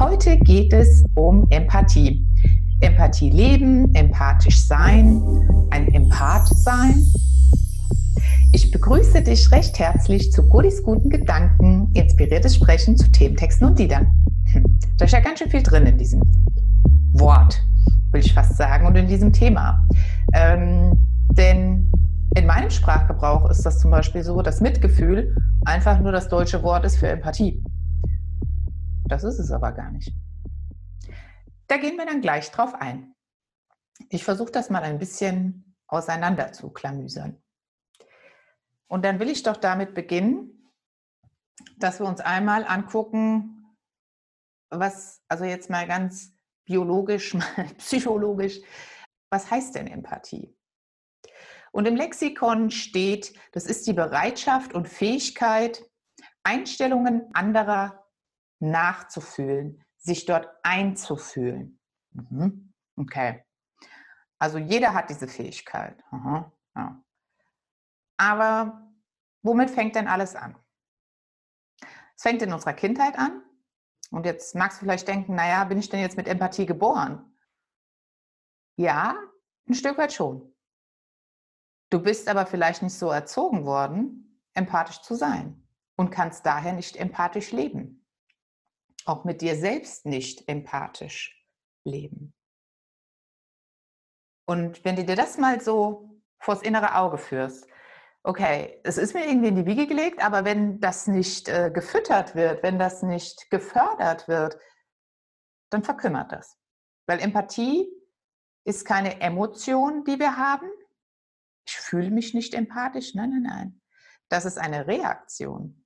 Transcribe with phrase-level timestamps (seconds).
[0.00, 2.26] Heute geht es um Empathie.
[2.80, 5.22] Empathie leben, empathisch sein,
[5.68, 7.04] ein Empath sein.
[8.54, 14.06] Ich begrüße dich recht herzlich zu Godis guten Gedanken, inspiriertes Sprechen zu Thementexten und Liedern.
[14.52, 14.64] Hm,
[14.96, 16.22] da ist ja ganz schön viel drin in diesem
[17.12, 17.60] Wort,
[18.12, 19.86] will ich fast sagen, und in diesem Thema.
[20.32, 20.96] Ähm,
[21.32, 21.92] denn
[22.36, 25.36] in meinem Sprachgebrauch ist das zum Beispiel so, dass Mitgefühl
[25.66, 27.59] einfach nur das deutsche Wort ist für Empathie.
[29.10, 30.12] Das ist es aber gar nicht.
[31.66, 33.16] Da gehen wir dann gleich drauf ein.
[34.08, 37.42] Ich versuche das mal ein bisschen auseinander zu klamüsern.
[38.86, 40.72] Und dann will ich doch damit beginnen,
[41.76, 43.76] dass wir uns einmal angucken,
[44.70, 46.32] was, also jetzt mal ganz
[46.64, 48.60] biologisch, mal psychologisch,
[49.28, 50.56] was heißt denn Empathie?
[51.72, 55.84] Und im Lexikon steht, das ist die Bereitschaft und Fähigkeit,
[56.44, 57.99] Einstellungen anderer
[58.60, 61.80] nachzufühlen, sich dort einzufühlen.
[62.12, 62.72] Mhm.
[62.96, 63.44] Okay.
[64.38, 66.02] Also jeder hat diese Fähigkeit.
[66.10, 66.52] Aha.
[66.76, 67.02] Ja.
[68.16, 68.92] Aber
[69.42, 70.56] womit fängt denn alles an?
[72.16, 73.42] Es fängt in unserer Kindheit an.
[74.10, 77.36] Und jetzt magst du vielleicht denken, naja, bin ich denn jetzt mit Empathie geboren?
[78.76, 79.16] Ja,
[79.68, 80.54] ein Stück weit schon.
[81.90, 86.96] Du bist aber vielleicht nicht so erzogen worden, empathisch zu sein und kannst daher nicht
[86.96, 87.99] empathisch leben
[89.06, 91.44] auch mit dir selbst nicht empathisch
[91.84, 92.34] leben.
[94.46, 97.66] Und wenn du dir das mal so vors innere Auge führst,
[98.22, 102.34] okay, es ist mir irgendwie in die Wiege gelegt, aber wenn das nicht äh, gefüttert
[102.34, 104.58] wird, wenn das nicht gefördert wird,
[105.70, 106.58] dann verkümmert das.
[107.06, 107.88] Weil Empathie
[108.64, 110.68] ist keine Emotion, die wir haben.
[111.66, 113.14] Ich fühle mich nicht empathisch.
[113.14, 113.80] Nein, nein, nein.
[114.28, 115.79] Das ist eine Reaktion.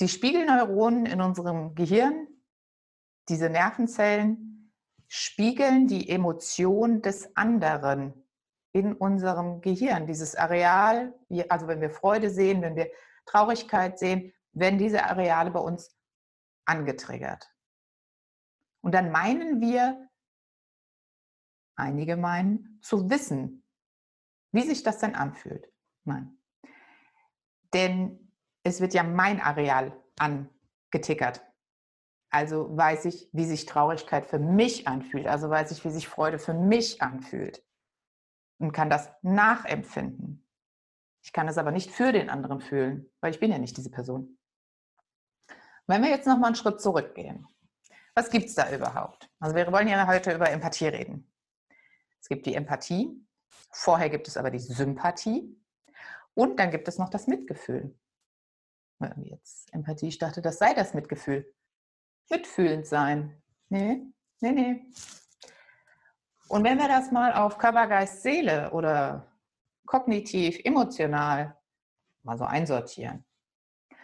[0.00, 2.26] Die Spiegelneuronen in unserem Gehirn,
[3.28, 4.72] diese Nervenzellen,
[5.06, 8.24] spiegeln die Emotion des anderen
[8.72, 10.06] in unserem Gehirn.
[10.06, 11.14] Dieses Areal,
[11.48, 12.90] also wenn wir Freude sehen, wenn wir
[13.24, 15.96] Traurigkeit sehen, werden diese Areale bei uns
[16.64, 17.48] angetriggert.
[18.80, 20.08] Und dann meinen wir,
[21.76, 23.64] einige meinen, zu wissen,
[24.52, 25.72] wie sich das denn anfühlt.
[26.04, 26.38] Nein.
[27.72, 28.23] Denn
[28.64, 31.42] es wird ja mein Areal angetickert.
[32.30, 35.26] Also weiß ich, wie sich Traurigkeit für mich anfühlt.
[35.28, 37.62] Also weiß ich, wie sich Freude für mich anfühlt.
[38.58, 40.48] Und kann das nachempfinden.
[41.22, 43.90] Ich kann es aber nicht für den anderen fühlen, weil ich bin ja nicht diese
[43.90, 44.38] Person.
[45.86, 47.46] Wenn wir jetzt nochmal einen Schritt zurückgehen.
[48.14, 49.28] Was gibt es da überhaupt?
[49.40, 51.30] Also wir wollen ja heute über Empathie reden.
[52.20, 53.10] Es gibt die Empathie,
[53.70, 55.60] vorher gibt es aber die Sympathie
[56.32, 57.94] und dann gibt es noch das Mitgefühl
[59.22, 61.52] jetzt Empathie, ich dachte, das sei das Mitgefühl.
[62.30, 63.42] Mitfühlend sein.
[63.68, 64.02] Nee,
[64.40, 64.86] nee, nee.
[66.48, 69.26] Und wenn wir das mal auf Körper, Geist, Seele oder
[69.86, 71.56] kognitiv, emotional
[72.22, 73.24] mal so einsortieren,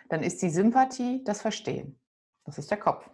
[0.09, 1.99] dann ist die Sympathie das Verstehen.
[2.45, 3.09] Das ist der Kopf.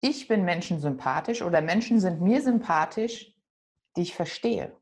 [0.00, 3.34] Ich bin Menschen sympathisch oder Menschen sind mir sympathisch,
[3.96, 4.76] die ich verstehe.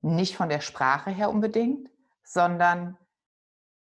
[0.00, 1.90] Nicht von der Sprache her unbedingt,
[2.24, 2.98] sondern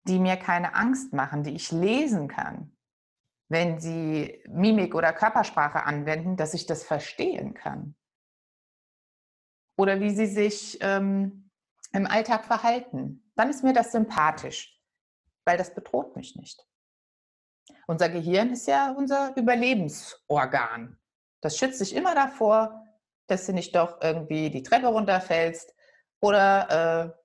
[0.06, 2.76] die mir keine Angst machen, die ich lesen kann,
[3.50, 7.96] wenn sie Mimik oder Körpersprache anwenden, dass ich das verstehen kann.
[9.78, 11.50] Oder wie sie sich ähm,
[11.94, 13.32] im Alltag verhalten.
[13.36, 14.80] Dann ist mir das sympathisch,
[15.46, 16.68] weil das bedroht mich nicht.
[17.88, 21.00] Unser Gehirn ist ja unser Überlebensorgan.
[21.42, 22.84] Das schützt sich immer davor,
[23.28, 25.74] dass du nicht doch irgendwie die Treppe runterfällst
[26.20, 27.23] oder äh,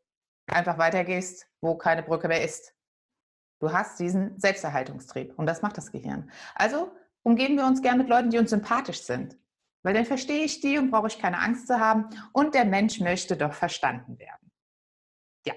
[0.50, 2.74] einfach weitergehst wo keine Brücke mehr ist.
[3.60, 6.30] Du hast diesen Selbsterhaltungstrieb und das macht das Gehirn.
[6.54, 6.92] Also
[7.22, 9.36] umgeben wir uns gern mit Leuten, die uns sympathisch sind,
[9.82, 13.00] weil dann verstehe ich die und brauche ich keine Angst zu haben und der Mensch
[13.00, 14.52] möchte doch verstanden werden.
[15.44, 15.54] Ja,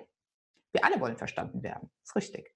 [0.74, 2.56] wir alle wollen verstanden werden, ist richtig.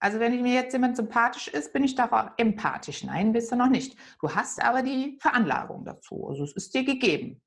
[0.00, 3.04] Also wenn mir jetzt jemand sympathisch ist, bin ich doch empathisch.
[3.04, 3.96] Nein, bist du noch nicht.
[4.20, 6.26] Du hast aber die Veranlagung dazu.
[6.26, 7.40] Also es ist dir gegeben.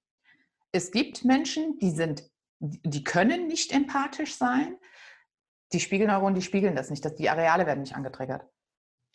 [0.71, 2.29] Es gibt Menschen, die sind
[2.83, 4.77] die können nicht empathisch sein.
[5.73, 7.03] Die Spiegelneuronen, die spiegeln das nicht.
[7.03, 8.47] Das, die Areale werden nicht angetriggert.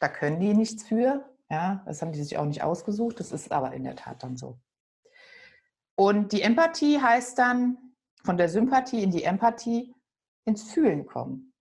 [0.00, 1.28] Da können die nichts für.
[1.50, 3.20] Ja, das haben die sich auch nicht ausgesucht.
[3.20, 4.60] Das ist aber in der Tat dann so.
[5.96, 7.76] Und die Empathie heißt dann
[8.24, 9.94] von der Sympathie in die Empathie
[10.44, 11.52] ins Fühlen kommen.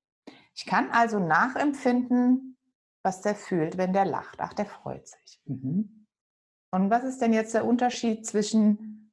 [0.56, 2.58] Ich kann also nachempfinden,
[3.04, 4.40] was der fühlt, wenn der lacht.
[4.40, 5.42] Ach, der freut sich.
[5.46, 6.08] Mhm.
[6.72, 9.12] Und was ist denn jetzt der Unterschied zwischen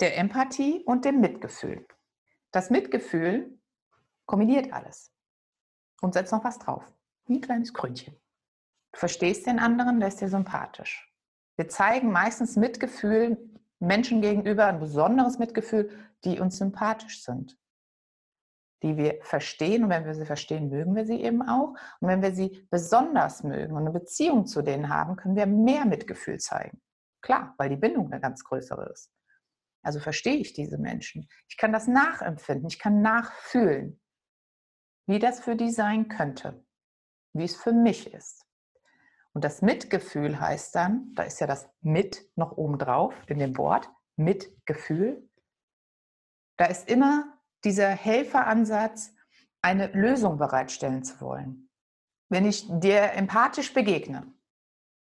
[0.00, 1.86] der Empathie und dem Mitgefühl?
[2.52, 3.58] Das Mitgefühl
[4.26, 5.12] kombiniert alles
[6.02, 6.84] und setzt noch was drauf.
[7.26, 8.14] Wie ein kleines Krönchen.
[8.92, 11.10] Du verstehst den anderen, der ist dir sympathisch.
[11.56, 13.38] Wir zeigen meistens Mitgefühl
[13.78, 15.90] Menschen gegenüber, ein besonderes Mitgefühl,
[16.24, 17.58] die uns sympathisch sind,
[18.82, 19.84] die wir verstehen.
[19.84, 21.74] Und wenn wir sie verstehen, mögen wir sie eben auch.
[22.00, 25.84] Und wenn wir sie besonders mögen und eine Beziehung zu denen haben, können wir mehr
[25.84, 26.80] Mitgefühl zeigen.
[27.22, 29.10] Klar, weil die Bindung eine ganz größere ist.
[29.82, 31.28] Also verstehe ich diese Menschen.
[31.48, 34.00] Ich kann das nachempfinden, ich kann nachfühlen,
[35.06, 36.64] wie das für die sein könnte,
[37.32, 38.46] wie es für mich ist.
[39.34, 43.56] Und das Mitgefühl heißt dann, da ist ja das mit noch oben drauf in dem
[43.56, 45.28] Wort, Mitgefühl.
[46.58, 49.14] Da ist immer dieser Helferansatz,
[49.62, 51.70] eine Lösung bereitstellen zu wollen.
[52.28, 54.32] Wenn ich dir empathisch begegne,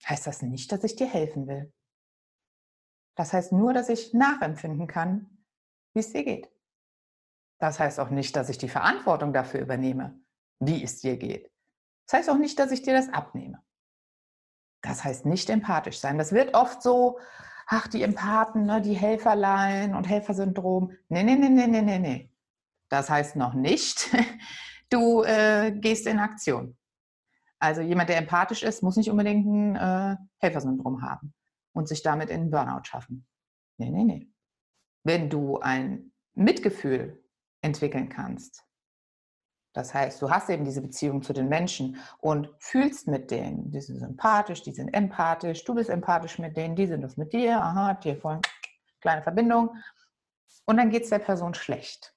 [0.08, 1.74] heißt das nicht, dass ich dir helfen will.
[3.16, 5.30] Das heißt nur, dass ich nachempfinden kann,
[5.94, 6.50] wie es dir geht.
[7.60, 10.20] Das heißt auch nicht, dass ich die Verantwortung dafür übernehme,
[10.60, 11.52] wie es dir geht.
[12.08, 13.64] Das heißt auch nicht, dass ich dir das abnehme.
[14.82, 16.18] Das heißt nicht empathisch sein.
[16.18, 17.20] Das wird oft so,
[17.68, 20.92] ach, die Empathen, ne, die Helferlein und Helfersyndrom.
[21.08, 22.32] Nee, nee, nee, nee, nee, nee, nee.
[22.90, 24.10] Das heißt noch nicht,
[24.90, 26.76] du äh, gehst in Aktion.
[27.60, 31.34] Also jemand, der empathisch ist, muss nicht unbedingt ein äh, Helfersyndrom haben
[31.74, 33.28] und sich damit in Burnout schaffen.
[33.78, 34.32] Nee, nee, nee.
[35.04, 37.24] Wenn du ein Mitgefühl
[37.62, 38.64] entwickeln kannst,
[39.74, 43.72] das heißt, du hast eben diese Beziehung zu den Menschen und fühlst mit denen.
[43.72, 47.34] Die sind sympathisch, die sind empathisch, du bist empathisch mit denen, die sind das mit
[47.34, 48.40] dir, aha, dir voll
[49.02, 49.76] kleine Verbindung.
[50.66, 52.16] Und dann geht es der Person schlecht.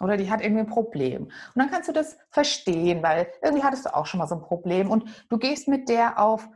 [0.00, 1.24] Oder die hat irgendwie ein Problem.
[1.24, 4.42] Und dann kannst du das verstehen, weil irgendwie hattest du auch schon mal so ein
[4.42, 6.48] Problem und du gehst mit der auf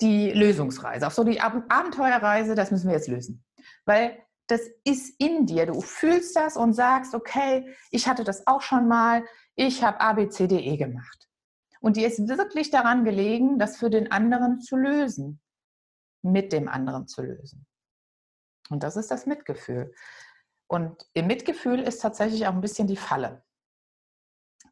[0.00, 3.44] die Lösungsreise, auf so die Abenteuerreise, das müssen wir jetzt lösen.
[3.84, 5.66] Weil das ist in dir.
[5.66, 9.24] Du fühlst das und sagst, okay, ich hatte das auch schon mal,
[9.54, 11.28] ich habe ABCDE gemacht.
[11.80, 15.40] Und dir ist wirklich daran gelegen, das für den anderen zu lösen,
[16.22, 17.66] mit dem anderen zu lösen.
[18.68, 19.94] Und das ist das Mitgefühl.
[20.66, 23.44] Und im Mitgefühl ist tatsächlich auch ein bisschen die Falle.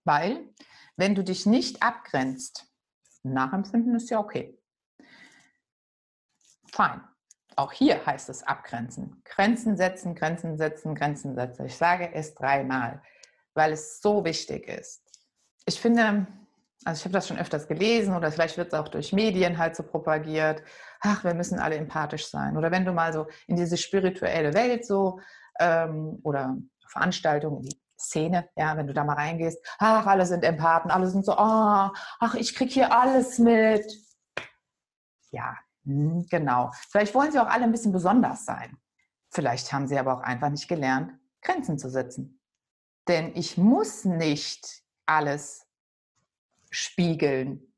[0.05, 0.53] Weil,
[0.97, 2.67] wenn du dich nicht abgrenzt,
[3.23, 4.58] nachempfinden ist ja okay.
[6.73, 7.03] Fein.
[7.57, 9.21] Auch hier heißt es abgrenzen.
[9.25, 11.67] Grenzen setzen, Grenzen setzen, Grenzen setzen.
[11.67, 13.03] Ich sage es dreimal
[13.59, 15.03] weil es so wichtig ist.
[15.67, 16.27] Ich finde,
[16.85, 19.77] also ich habe das schon öfters gelesen oder vielleicht wird es auch durch Medien halt
[19.77, 20.63] so propagiert,
[21.01, 22.57] ach, wir müssen alle empathisch sein.
[22.57, 25.21] Oder wenn du mal so in diese spirituelle Welt so
[25.59, 26.57] ähm, oder
[26.87, 31.25] Veranstaltungen, die Szene, ja, wenn du da mal reingehst, ach, alle sind Empathen, alle sind
[31.25, 31.37] so, oh,
[32.21, 33.85] ach, ich kriege hier alles mit.
[35.31, 35.57] Ja,
[35.89, 36.71] genau.
[36.91, 38.77] Vielleicht wollen sie auch alle ein bisschen besonders sein.
[39.31, 41.13] Vielleicht haben sie aber auch einfach nicht gelernt,
[41.43, 42.41] Grenzen zu setzen.
[43.09, 45.67] Denn ich muss nicht alles
[46.71, 47.73] spiegeln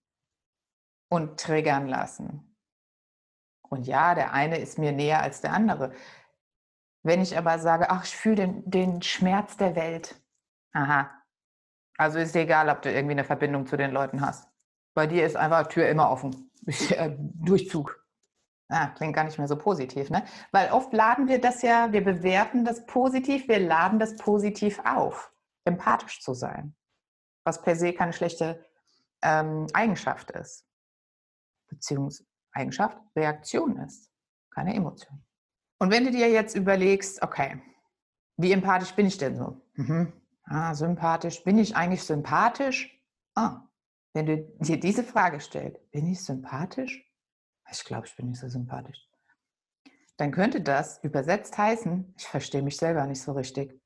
[1.08, 2.56] und triggern lassen.
[3.68, 5.92] Und ja, der eine ist mir näher als der andere.
[7.02, 10.20] Wenn ich aber sage, ach, ich fühle den, den Schmerz der Welt.
[10.72, 11.10] Aha.
[11.96, 14.48] Also ist egal, ob du irgendwie eine Verbindung zu den Leuten hast.
[14.94, 16.50] Bei dir ist einfach Tür immer offen.
[16.90, 17.99] Äh, Durchzug.
[18.70, 20.24] Ah, klingt gar nicht mehr so positiv, ne?
[20.52, 25.32] Weil oft laden wir das ja, wir bewerten das positiv, wir laden das positiv auf,
[25.64, 26.76] empathisch zu sein,
[27.44, 28.64] was per se keine schlechte
[29.22, 30.64] ähm, Eigenschaft ist.
[31.68, 34.08] Beziehungseigenschaft, Reaktion ist,
[34.54, 35.20] keine Emotion.
[35.78, 37.60] Und wenn du dir jetzt überlegst, okay,
[38.36, 39.60] wie empathisch bin ich denn so?
[39.74, 40.12] Mhm.
[40.44, 41.42] Ah, sympathisch.
[41.42, 43.00] Bin ich eigentlich sympathisch?
[43.34, 43.62] Ah,
[44.12, 47.09] wenn du dir diese Frage stellst, bin ich sympathisch?
[47.70, 49.08] Ich glaube, ich bin nicht so sympathisch.
[50.16, 53.80] Dann könnte das übersetzt heißen, ich verstehe mich selber nicht so richtig.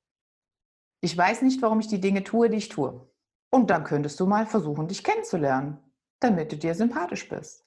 [1.01, 3.09] Ich weiß nicht, warum ich die Dinge tue, die ich tue.
[3.51, 5.79] Und dann könntest du mal versuchen, dich kennenzulernen,
[6.19, 7.65] damit du dir sympathisch bist.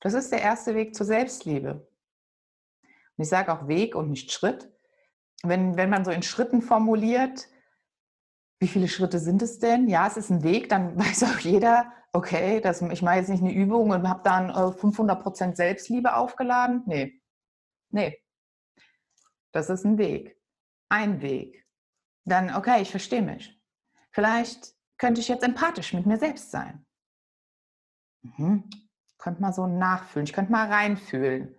[0.00, 1.88] Das ist der erste Weg zur Selbstliebe.
[3.16, 4.70] Und ich sage auch Weg und nicht Schritt.
[5.42, 7.48] Wenn, wenn man so in Schritten formuliert,
[8.58, 9.88] wie viele Schritte sind es denn?
[9.88, 13.42] Ja, es ist ein Weg, dann weiß auch jeder, okay, das, ich mache jetzt nicht
[13.42, 16.82] eine Übung und habe dann 500% äh, Selbstliebe aufgeladen.
[16.86, 17.20] Nee,
[17.90, 18.22] nee.
[19.52, 20.40] Das ist ein Weg.
[20.88, 21.66] Ein Weg.
[22.24, 23.60] Dann, okay, ich verstehe mich.
[24.12, 26.86] Vielleicht könnte ich jetzt empathisch mit mir selbst sein.
[28.22, 28.70] Mhm.
[29.18, 30.26] Könnte mal so nachfühlen.
[30.26, 31.54] Ich könnte mal reinfühlen.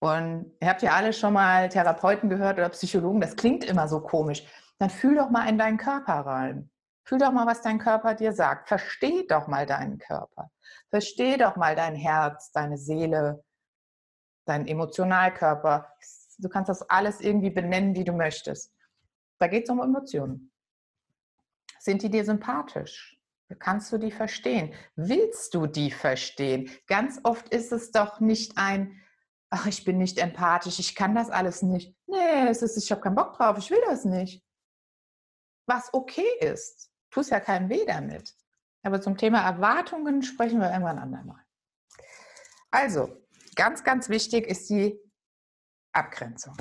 [0.00, 4.00] Und ihr habt ja alle schon mal Therapeuten gehört oder Psychologen, das klingt immer so
[4.00, 4.46] komisch.
[4.78, 6.70] Dann fühl doch mal in deinen Körper rein.
[7.06, 8.66] Fühl doch mal, was dein Körper dir sagt.
[8.66, 10.50] Versteh doch mal deinen Körper.
[10.90, 13.44] Versteh doch mal dein Herz, deine Seele,
[14.44, 15.92] deinen Emotionalkörper.
[16.38, 18.74] Du kannst das alles irgendwie benennen, wie du möchtest.
[19.38, 20.50] Da geht es um Emotionen.
[21.78, 23.16] Sind die dir sympathisch?
[23.60, 24.74] Kannst du die verstehen?
[24.96, 26.68] Willst du die verstehen?
[26.88, 29.00] Ganz oft ist es doch nicht ein,
[29.50, 31.94] ach, ich bin nicht empathisch, ich kann das alles nicht.
[32.08, 34.42] Nee, es ist, ich habe keinen Bock drauf, ich will das nicht.
[35.68, 38.34] Was okay ist, tust ja keinem weh damit.
[38.82, 41.40] Aber zum Thema Erwartungen sprechen wir irgendwann andermal.
[42.70, 43.16] Also,
[43.54, 45.00] ganz, ganz wichtig ist die
[45.92, 46.56] Abgrenzung.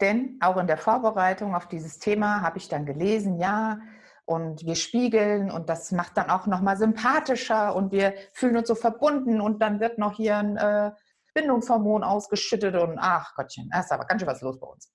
[0.00, 3.80] Denn auch in der Vorbereitung auf dieses Thema habe ich dann gelesen, ja,
[4.28, 8.74] und wir spiegeln und das macht dann auch nochmal sympathischer und wir fühlen uns so
[8.74, 10.92] verbunden und dann wird noch hier ein äh,
[11.32, 14.92] Bindungshormon ausgeschüttet und ach Gottchen, da ist aber ganz schön was los bei uns.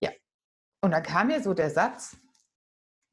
[0.00, 0.10] Ja,
[0.80, 2.16] und dann kam mir so der Satz,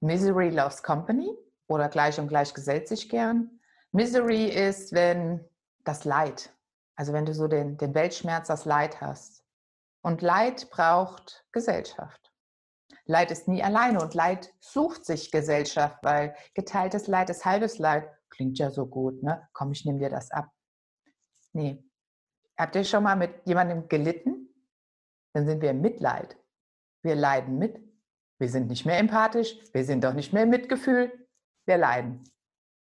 [0.02, 1.36] Misery loves company
[1.68, 3.60] oder gleich und gleich gesellt sich gern.
[3.92, 5.46] Misery ist, wenn
[5.84, 6.54] das Leid,
[6.96, 9.44] also wenn du so den, den Weltschmerz, das Leid hast.
[10.02, 12.32] Und Leid braucht Gesellschaft.
[13.06, 18.08] Leid ist nie alleine und Leid sucht sich Gesellschaft, weil geteiltes Leid ist halbes Leid.
[18.30, 19.48] Klingt ja so gut, ne?
[19.54, 20.50] Komm, ich nehme dir das ab.
[21.52, 21.84] Nee.
[22.58, 24.54] Habt ihr schon mal mit jemandem gelitten?
[25.34, 26.38] Dann sind wir im Mitleid.
[27.02, 27.82] Wir leiden mit.
[28.40, 29.56] Wir sind nicht mehr empathisch.
[29.74, 31.28] Wir sind doch nicht mehr im Mitgefühl.
[31.66, 32.24] Wir leiden.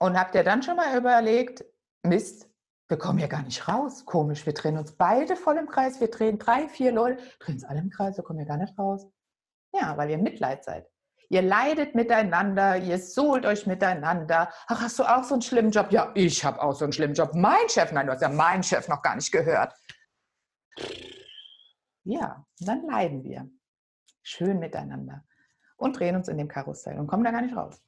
[0.00, 1.64] Und habt ihr dann schon mal überlegt,
[2.02, 2.48] Mist,
[2.88, 4.04] wir kommen ja gar nicht raus.
[4.04, 6.00] Komisch, wir drehen uns beide voll im Kreis.
[6.00, 8.76] Wir drehen drei, vier Leute, drehen uns alle im Kreis, wir kommen ja gar nicht
[8.78, 9.06] raus.
[9.74, 10.86] Ja, weil ihr Mitleid seid.
[11.28, 14.52] Ihr leidet miteinander, ihr suhlt euch miteinander.
[14.66, 15.90] Ach, hast du auch so einen schlimmen Job?
[15.90, 17.30] Ja, ich habe auch so einen schlimmen Job.
[17.34, 19.72] Mein Chef, nein, du hast ja meinen Chef noch gar nicht gehört.
[22.04, 23.48] Ja, dann leiden wir.
[24.22, 25.24] Schön miteinander.
[25.82, 27.82] Und drehen uns in dem Karussell und kommen da gar nicht raus.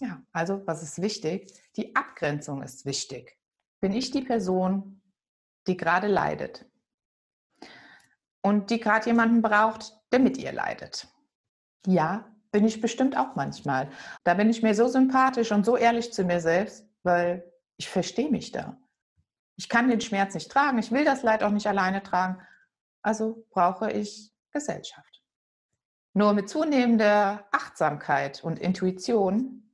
[0.00, 1.52] Ja, also was ist wichtig?
[1.76, 3.38] Die Abgrenzung ist wichtig.
[3.82, 5.02] Bin ich die Person,
[5.66, 6.64] die gerade leidet?
[8.42, 11.08] Und die gerade jemanden braucht, der mit ihr leidet.
[11.86, 13.90] Ja, bin ich bestimmt auch manchmal.
[14.24, 18.30] Da bin ich mir so sympathisch und so ehrlich zu mir selbst, weil ich verstehe
[18.30, 18.78] mich da.
[19.56, 22.40] Ich kann den Schmerz nicht tragen, ich will das Leid auch nicht alleine tragen,
[23.02, 25.09] also brauche ich Gesellschaft.
[26.12, 29.70] Nur mit zunehmender Achtsamkeit und Intuition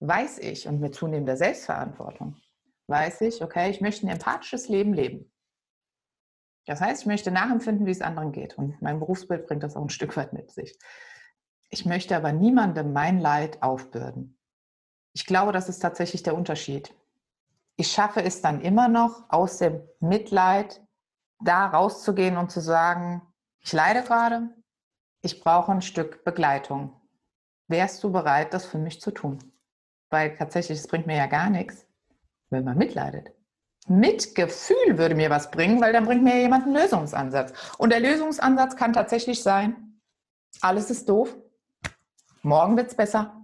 [0.00, 2.36] weiß ich und mit zunehmender Selbstverantwortung
[2.86, 5.30] weiß ich, okay, ich möchte ein empathisches Leben leben.
[6.66, 8.56] Das heißt, ich möchte nachempfinden, wie es anderen geht.
[8.56, 10.78] Und mein Berufsbild bringt das auch ein Stück weit mit sich.
[11.70, 14.38] Ich möchte aber niemandem mein Leid aufbürden.
[15.12, 16.94] Ich glaube, das ist tatsächlich der Unterschied.
[17.76, 20.82] Ich schaffe es dann immer noch, aus dem Mitleid
[21.42, 23.22] da rauszugehen und zu sagen,
[23.60, 24.50] ich leide gerade,
[25.24, 27.00] ich brauche ein Stück Begleitung.
[27.66, 29.38] Wärst du bereit, das für mich zu tun?
[30.10, 31.86] Weil tatsächlich, es bringt mir ja gar nichts,
[32.50, 33.32] wenn man mitleidet.
[33.86, 37.54] Mitgefühl würde mir was bringen, weil dann bringt mir jemand einen Lösungsansatz.
[37.78, 39.98] Und der Lösungsansatz kann tatsächlich sein,
[40.60, 41.34] alles ist doof,
[42.42, 43.34] morgen wird es besser.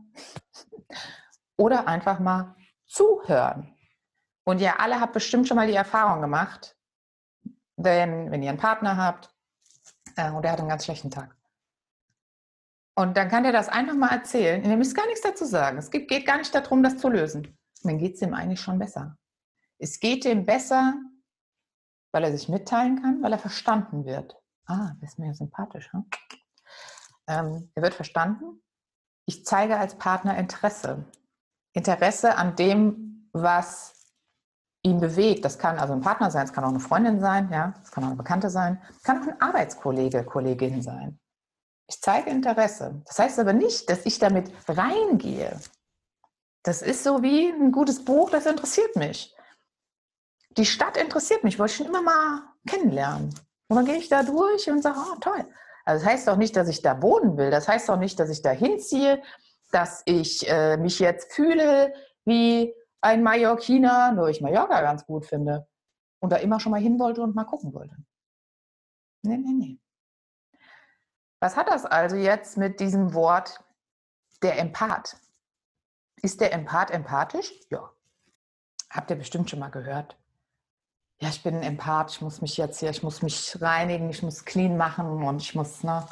[1.56, 2.56] Oder einfach mal
[2.87, 3.75] zuhören.
[4.44, 6.76] Und ihr alle habt bestimmt schon mal die Erfahrung gemacht,
[7.76, 9.34] wenn, wenn ihr einen Partner habt
[10.16, 11.39] äh, und er hat einen ganz schlechten Tag.
[12.94, 14.62] Und dann kann der das einfach mal erzählen.
[14.64, 15.78] Ihr müsst gar nichts dazu sagen.
[15.78, 17.47] Es geht, gar nicht darum, das zu lösen.
[17.47, 19.16] Und dann geht es ihm eigentlich schon besser.
[19.78, 20.94] Es geht ihm besser,
[22.12, 24.37] weil er sich mitteilen kann, weil er verstanden wird.
[24.66, 25.90] Ah, das ist mir sympathisch.
[25.92, 26.04] Hm?
[27.28, 28.62] Ähm, er wird verstanden.
[29.26, 31.04] Ich zeige als Partner Interesse.
[31.73, 34.00] Interesse an dem, was
[34.82, 35.44] ihn bewegt.
[35.44, 38.04] Das kann also ein Partner sein, es kann auch eine Freundin sein, ja, es kann
[38.04, 41.18] auch eine Bekannte sein, es kann auch ein Arbeitskollege, Kollegin sein.
[41.90, 43.02] Ich zeige Interesse.
[43.06, 45.61] Das heißt aber nicht, dass ich damit reingehe.
[46.62, 49.35] Das ist so wie ein gutes Buch, das interessiert mich
[50.56, 53.35] die Stadt interessiert mich, wollte ich schon immer mal kennenlernen.
[53.68, 55.47] Und dann gehe ich da durch und sage, oh toll.
[55.85, 57.50] Also das heißt doch nicht, dass ich da wohnen will.
[57.50, 59.23] Das heißt doch nicht, dass ich da hinziehe,
[59.70, 61.94] dass ich äh, mich jetzt fühle
[62.25, 65.66] wie ein Mallorquiner, nur ich Mallorca ganz gut finde.
[66.20, 67.97] Und da immer schon mal hin wollte und mal gucken wollte.
[69.23, 69.78] Nee, nee, nee.
[71.40, 73.64] Was hat das also jetzt mit diesem Wort
[74.42, 75.16] der Empath?
[76.23, 77.52] Ist der Empath empathisch?
[77.70, 77.90] Ja.
[78.90, 80.20] Habt ihr bestimmt schon mal gehört
[81.20, 84.23] ja, ich bin ein Empath, ich muss mich jetzt hier, ich muss mich reinigen, ich
[84.23, 86.06] muss clean machen und ich muss ne,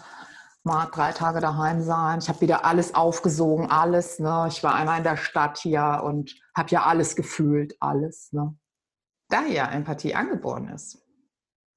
[0.64, 2.18] mal drei Tage daheim sein.
[2.18, 4.18] Ich habe wieder alles aufgesogen, alles.
[4.18, 4.46] Ne?
[4.48, 8.32] Ich war einmal in der Stadt hier und habe ja alles gefühlt, alles.
[8.32, 8.54] Ne?
[9.30, 11.02] Da ja Empathie angeboren ist,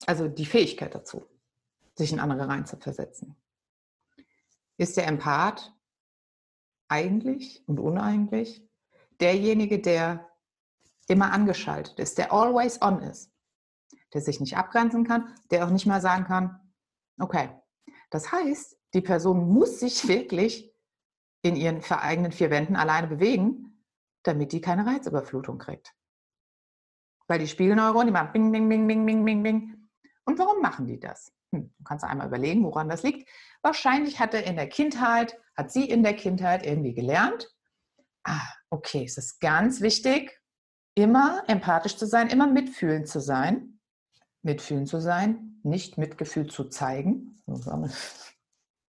[0.07, 1.25] also die Fähigkeit dazu,
[2.01, 3.35] sich in andere reinzuversetzen,
[4.77, 5.73] ist der Empath
[6.87, 8.67] eigentlich und uneigentlich
[9.19, 10.27] derjenige, der
[11.07, 13.31] immer angeschaltet ist, der always on ist,
[14.13, 16.73] der sich nicht abgrenzen kann, der auch nicht mal sagen kann,
[17.19, 17.49] okay,
[18.09, 20.73] das heißt, die Person muss sich wirklich
[21.43, 23.85] in ihren eigenen vier Wänden alleine bewegen,
[24.23, 25.95] damit die keine Reizüberflutung kriegt.
[27.27, 29.80] Weil die Spiegelneuronen, die machen bing, bing, bing, bing, bing, bing, bing.
[30.25, 31.31] Und warum machen die das?
[31.53, 33.29] Hm, du kannst einmal überlegen, woran das liegt.
[33.61, 37.53] Wahrscheinlich hat er in der Kindheit, hat sie in der Kindheit irgendwie gelernt,
[38.23, 40.39] ah, okay, es ist ganz wichtig,
[40.95, 43.79] immer empathisch zu sein, immer mitfühlend zu sein.
[44.43, 47.41] Mitfühlend zu sein, nicht Mitgefühl zu zeigen.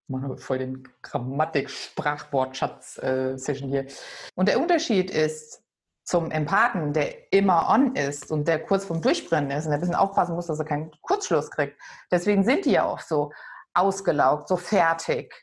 [0.09, 3.87] Machen voll den Grammatik-Sprachwortschatz-Session hier.
[4.35, 5.62] Und der Unterschied ist
[6.13, 9.81] zum Empathen, der immer on ist und der kurz vorm Durchbrennen ist und der ein
[9.81, 11.81] bisschen aufpassen muss, dass er keinen Kurzschluss kriegt.
[12.11, 13.33] Deswegen sind die ja auch so
[13.73, 15.35] ausgelaugt, so fertig.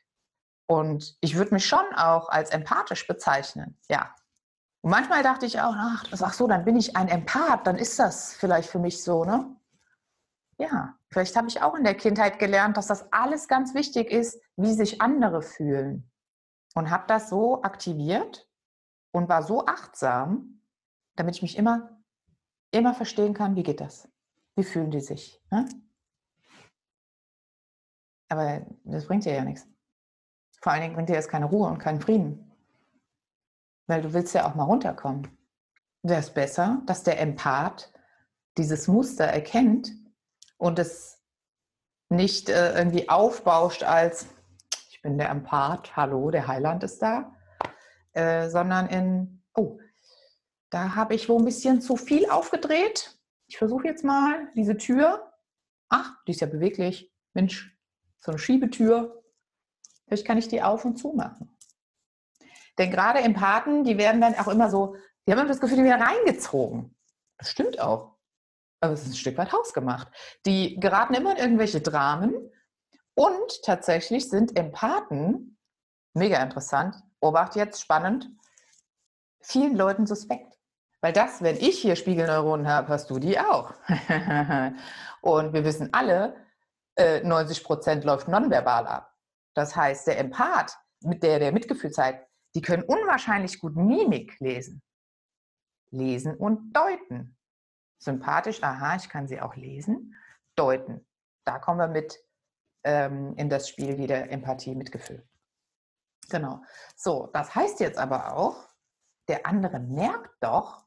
[0.67, 4.13] Und ich würde mich schon auch als empathisch bezeichnen, ja.
[4.81, 7.97] Und manchmal dachte ich auch, ach, ach so, dann bin ich ein Empath, dann ist
[7.97, 9.55] das vielleicht für mich so, ne?
[10.59, 14.39] Ja, vielleicht habe ich auch in der Kindheit gelernt, dass das alles ganz wichtig ist,
[14.55, 16.11] wie sich andere fühlen.
[16.75, 18.47] Und habe das so aktiviert
[19.11, 20.58] und war so achtsam,
[21.19, 22.01] damit ich mich immer,
[22.71, 24.07] immer verstehen kann, wie geht das?
[24.55, 25.43] Wie fühlen die sich?
[25.51, 25.67] Ne?
[28.29, 29.67] Aber das bringt dir ja nichts.
[30.61, 32.55] Vor allen Dingen bringt dir das keine Ruhe und keinen Frieden.
[33.88, 35.27] Weil du willst ja auch mal runterkommen.
[36.03, 37.91] Wäre es besser, dass der Empath
[38.57, 39.91] dieses Muster erkennt
[40.57, 41.21] und es
[42.07, 44.27] nicht äh, irgendwie aufbauscht als,
[44.89, 47.35] ich bin der Empath, hallo, der Heiland ist da,
[48.13, 49.79] äh, sondern in, oh,
[50.69, 53.17] da habe ich wohl ein bisschen zu viel aufgedreht.
[53.47, 55.33] Ich versuche jetzt mal diese Tür.
[55.89, 57.11] Ach, die ist ja beweglich.
[57.33, 57.75] Mensch,
[58.19, 59.23] so eine Schiebetür.
[60.05, 61.49] Vielleicht kann ich die auf und zu machen.
[62.77, 64.95] Denn gerade Empathen, die werden dann auch immer so,
[65.25, 66.95] die haben immer das Gefühl, die werden reingezogen.
[67.38, 68.19] Das stimmt auch
[68.81, 70.07] aber es ist ein Stück weit hausgemacht.
[70.45, 72.51] Die geraten immer in irgendwelche Dramen
[73.15, 75.57] und tatsächlich sind Empathen,
[76.13, 78.29] mega interessant, obacht jetzt, spannend,
[79.41, 80.57] vielen Leuten suspekt.
[81.01, 83.73] Weil das, wenn ich hier Spiegelneuronen habe, hast du die auch.
[85.21, 86.35] und wir wissen alle,
[86.97, 89.15] 90 äh, Prozent läuft nonverbal ab.
[89.53, 94.81] Das heißt, der Empath, mit der der Mitgefühl zeigt, die können unwahrscheinlich gut Mimik lesen.
[95.91, 97.38] Lesen und deuten
[97.99, 100.15] sympathisch, aha, ich kann sie auch lesen,
[100.55, 101.05] deuten.
[101.45, 102.17] Da kommen wir mit
[102.83, 105.27] ähm, in das Spiel wieder Empathie, Mitgefühl.
[106.29, 106.62] Genau.
[106.95, 108.69] So, das heißt jetzt aber auch,
[109.27, 110.85] der andere merkt doch,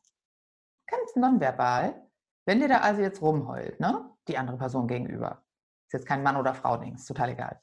[0.86, 2.06] ganz nonverbal,
[2.46, 4.10] wenn der da also jetzt rumheult, ne?
[4.28, 5.42] die andere Person gegenüber.
[5.86, 7.60] Ist jetzt kein Mann oder Frau, Ding, ist total egal.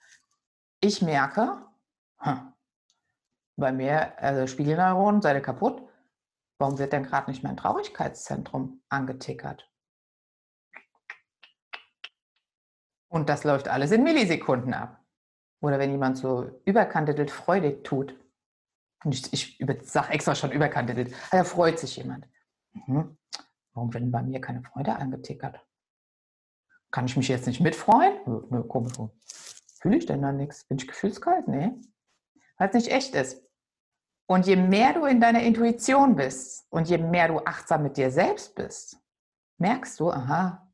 [0.81, 1.65] Ich merke,
[2.19, 2.53] hm,
[3.57, 5.89] bei mir, also Spiegelneuronen, seid ihr kaputt,
[6.59, 9.71] Warum wird denn gerade nicht mein Traurigkeitszentrum angetickert?
[13.07, 15.01] Und das läuft alles in Millisekunden ab.
[15.61, 18.13] Oder wenn jemand so überkandidelt freudig tut.
[19.05, 21.13] Ich, ich sage extra schon überkandidelt.
[21.31, 22.27] Ah, da freut sich jemand.
[22.73, 23.17] Mhm.
[23.73, 25.65] Warum wird bei mir keine Freude angetickert?
[26.91, 28.19] Kann ich mich jetzt nicht mitfreuen?
[28.49, 28.93] Nö, komisch.
[29.79, 30.65] Fühle ich denn da nichts?
[30.65, 31.47] Bin ich gefühlskalt?
[31.47, 31.71] Nee.
[32.57, 33.41] Weil es nicht echt ist.
[34.27, 38.11] Und je mehr du in deiner Intuition bist und je mehr du achtsam mit dir
[38.11, 38.97] selbst bist,
[39.57, 40.71] merkst du, aha,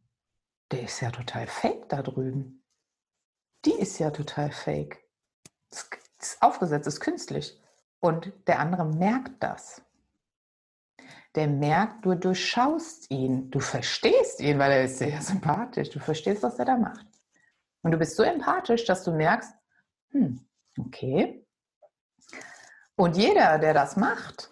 [0.72, 2.66] der ist ja total fake da drüben.
[3.64, 5.04] Die ist ja total fake.
[5.70, 7.62] Das ist aufgesetzt, ist künstlich.
[8.00, 9.85] Und der andere merkt das.
[11.36, 15.90] Der merkt, du durchschaust ihn, du verstehst ihn, weil er ist sehr sympathisch.
[15.90, 17.06] Du verstehst, was er da macht.
[17.84, 19.54] Und du bist so empathisch, dass du merkst,
[20.12, 20.48] hm,
[20.80, 21.46] okay,
[22.96, 24.50] und jeder, der das macht,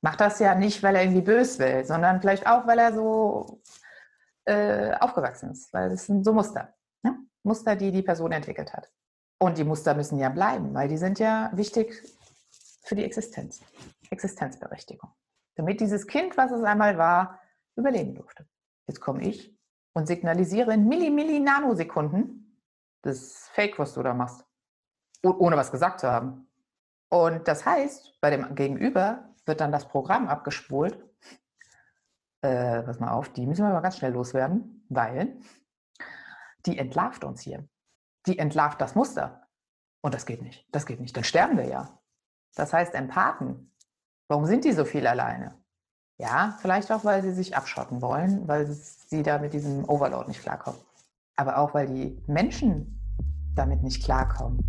[0.00, 3.60] macht das ja nicht, weil er irgendwie bös will, sondern vielleicht auch, weil er so
[4.46, 5.72] äh, aufgewachsen ist.
[5.72, 6.74] Weil das sind so Muster.
[7.02, 7.18] Ne?
[7.42, 8.90] Muster, die die Person entwickelt hat.
[9.38, 12.02] Und die Muster müssen ja bleiben, weil die sind ja wichtig
[12.82, 13.60] für die Existenz.
[14.10, 15.10] Existenzberechtigung.
[15.56, 17.40] Damit dieses Kind, was es einmal war,
[17.76, 18.46] überleben durfte.
[18.86, 19.56] Jetzt komme ich
[19.94, 22.60] und signalisiere in Milli, Milli, Nanosekunden,
[23.02, 24.44] das Fake, was du da machst.
[25.22, 26.48] Ohne was gesagt zu haben.
[27.08, 30.98] Und das heißt, bei dem Gegenüber wird dann das Programm abgespult.
[32.42, 35.38] Äh, pass mal auf, die müssen wir mal ganz schnell loswerden, weil
[36.66, 37.66] die entlarvt uns hier.
[38.26, 39.48] Die entlarvt das Muster.
[40.02, 40.66] Und das geht nicht.
[40.72, 41.16] Das geht nicht.
[41.16, 41.98] Dann sterben wir ja.
[42.54, 43.73] Das heißt, Empathen,
[44.28, 45.54] warum sind die so viel alleine?
[46.18, 50.42] Ja, vielleicht auch, weil sie sich abschotten wollen, weil sie da mit diesem Overload nicht
[50.42, 50.80] klarkommen.
[51.36, 53.00] Aber auch, weil die Menschen
[53.54, 54.60] damit nicht klarkommen,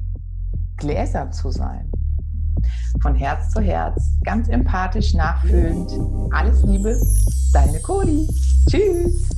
[0.78, 1.92] gläsern zu sein,
[3.02, 5.92] von Herz zu Herz, ganz empathisch, nachfühlend.
[6.34, 7.00] Alles Liebe,
[7.54, 8.28] deine Cody.
[8.68, 9.35] Tschüss.